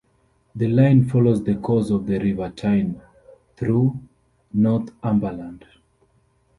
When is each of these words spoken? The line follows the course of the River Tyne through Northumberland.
The 0.55 0.65
line 0.67 1.07
follows 1.07 1.43
the 1.43 1.53
course 1.57 1.91
of 1.91 2.07
the 2.07 2.17
River 2.17 2.49
Tyne 2.49 2.99
through 3.55 3.99
Northumberland. 4.51 5.63